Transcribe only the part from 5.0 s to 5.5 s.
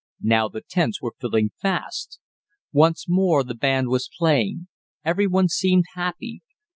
Everyone